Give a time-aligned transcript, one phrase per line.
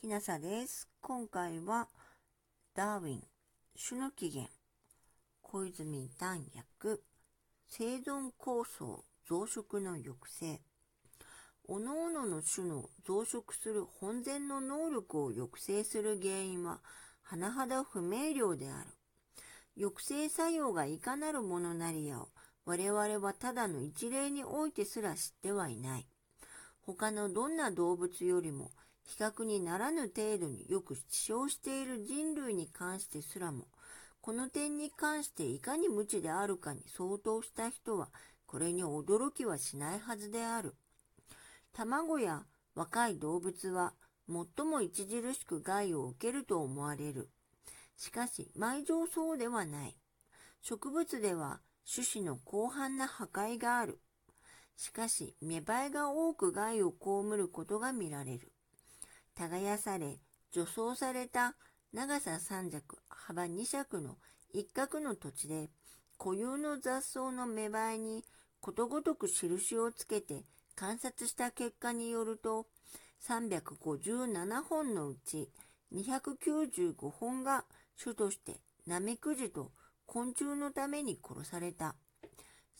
[0.00, 0.88] きなさです。
[1.02, 1.86] 今回は、
[2.74, 3.22] ダーウィン、
[3.86, 4.50] 種の起源、
[5.42, 7.02] 小泉丹薬、
[7.68, 10.62] 生存構想、増殖の抑制。
[11.68, 16.80] 各々の種の増殖する本然の能力を抑制する原因は、
[17.30, 18.88] 甚だ不明瞭である。
[19.76, 22.30] 抑制作用がいかなるものなりやを、
[22.64, 26.06] 我々はただの一例においてすら知ってはいない。
[26.80, 28.70] 他のどんな動物よりも、
[29.04, 33.66] 比較にならぬ程度によく使用している人類に関してすらも、
[34.20, 38.08] この点に関していかに無知であるかに相当した人は、
[38.46, 40.74] これに驚きはしないはずである。
[41.72, 43.94] 卵や若い動物は、
[44.28, 47.30] 最も著しく害を受けると思われる。
[47.96, 49.96] しかし、埋蔵そうではない。
[50.62, 51.60] 植物では、
[51.92, 54.00] 種子の広範な破壊がある。
[54.76, 58.52] しかし、芽生えが多く害を被ることが見られる。
[59.34, 60.18] 耕され、
[60.52, 61.54] 除草された
[61.92, 64.16] 長さ3尺、幅2尺の
[64.52, 65.70] 一角の土地で、
[66.18, 68.24] 固有の雑草の芽生えに
[68.60, 72.66] ことごとく印をつけて観察した結果によると、
[73.26, 75.50] 357本のうち
[75.92, 77.64] 295本が
[78.02, 79.72] 種としてナメクジと
[80.06, 81.94] 昆虫のために殺された。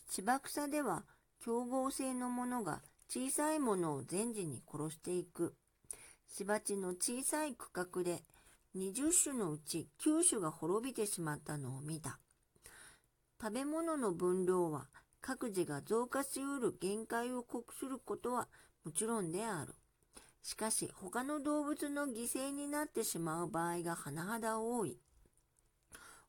[0.09, 1.05] 芝草では
[1.45, 5.55] 競合性のものが小さいものを全時に殺していく。
[6.33, 8.23] 芝地の小さい区画で
[8.77, 12.19] 20種のうち9種が滅びてしまったのを見た。
[13.43, 14.87] 食べ物の分量は
[15.21, 18.49] 各自が増加しうる限界を酷することは
[18.85, 19.75] もちろんである。
[20.43, 24.99] しかし他の動物の犠牲になってしまう場合が甚だ多い。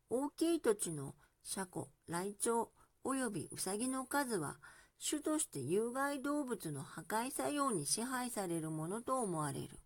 [0.10, 2.70] 大きい土地のシャコ、ライチョ
[3.04, 4.58] ウ及びウサギの数は
[5.08, 9.80] 種として有害動物の破壊作用に支配されるものと思われる。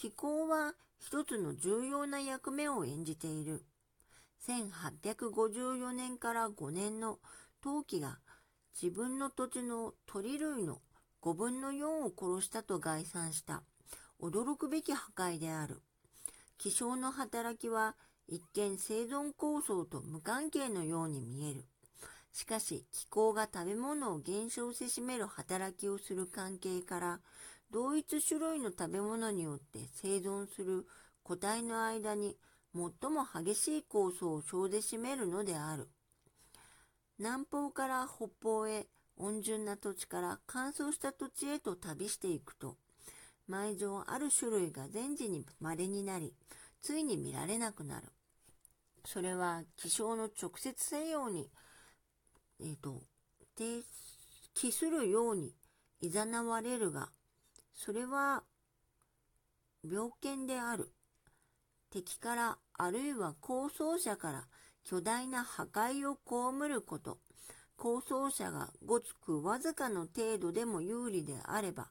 [0.00, 3.64] 気候は一つの重要な役目を演じている。
[4.46, 7.18] 1854年から5年の
[7.60, 8.20] 陶器が
[8.80, 10.78] 自分の土地の鳥類の
[11.20, 13.64] 5分の4を殺したと概算した
[14.22, 15.82] 驚くべき破壊である。
[16.58, 17.96] 気象の働きは
[18.28, 21.64] 一見生存構想と無関係のように見える。
[22.32, 27.20] しかし気候が食べ物を減少せしめる働きをする関係から
[27.70, 30.86] 同一種類の食べ物によって生存する
[31.22, 32.36] 個体の間に
[32.74, 35.88] 最も激しい構想を生で占めるのである。
[37.18, 38.86] 南方から北方へ
[39.16, 42.76] 温順な土地から乾燥した土地へと旅していくと、
[43.50, 46.34] 埋蔵ある種類が全時に稀になり、
[46.80, 48.06] ついに見られなくなる。
[49.04, 51.50] それは気象の直接作用に、
[52.60, 53.02] えっ、ー、と、
[54.54, 55.52] 帰するように
[56.00, 57.10] 誘われるが、
[57.78, 58.42] それは
[59.88, 60.90] 病犬である。
[61.90, 64.44] 敵からあるいは構想者から
[64.84, 67.18] 巨大な破壊を被ること、
[67.76, 71.86] 構想者がごつくわずかの程度でも有利であれば、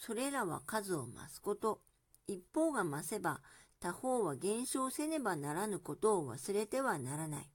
[0.00, 1.82] それらは数を増すこと、
[2.26, 3.40] 一方が増せば
[3.80, 7.50] 他方は減少せねばならぬことを忘れてはならない。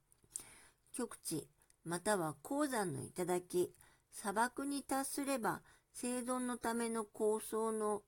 [0.93, 1.47] 極地、
[1.83, 3.73] または鉱山の頂き、
[4.11, 5.61] 砂漠に達すれば
[5.93, 8.03] 生存のための構想の、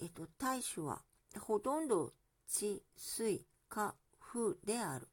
[0.00, 1.02] えっと、対処は
[1.38, 2.12] ほとんど
[2.48, 5.08] 地、水、火、風である。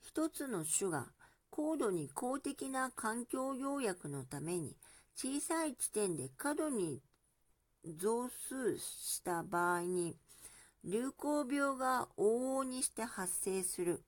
[0.00, 1.06] 一つの種が
[1.50, 4.76] 高度に公的な環境要約のために
[5.14, 7.02] 小さい地点で過度に
[7.84, 10.16] 増数した場合に、
[10.84, 14.02] 流行病が往々にして発生する。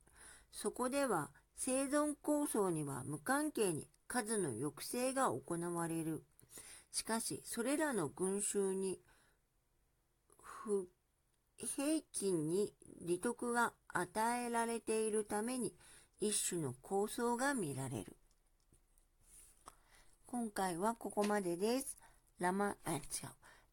[0.50, 1.30] そこでは
[1.64, 6.24] 生存構想には無関係に数の抑制が行われる。
[6.90, 8.98] しかし、それらの群衆に
[10.42, 10.88] 不
[11.56, 15.72] 平均に利得が与えられているために
[16.18, 18.16] 一種の構想が見られる。
[20.26, 21.96] 今回はここまでです。
[22.40, 23.00] ラマ、あ、違う。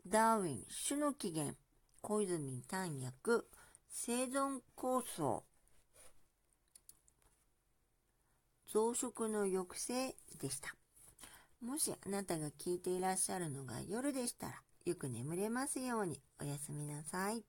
[0.05, 1.57] ダーウィン、種の起源、
[2.01, 3.47] 小泉丹薬、
[3.89, 5.43] 生存構想、
[8.71, 10.75] 増殖の抑制でした。
[11.61, 14.53] もしあなたが聞いていらっしゃるのが夜でしたら、
[14.85, 17.43] よく眠れますようにおやすみなさい。